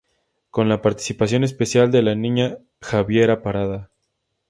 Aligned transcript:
Con 0.49 0.67
la 0.67 0.81
participación 0.81 1.43
especial 1.43 1.91
de 1.91 2.01
la 2.01 2.15
niña 2.15 2.57
Javiera 2.81 3.43
Parada. 3.43 3.91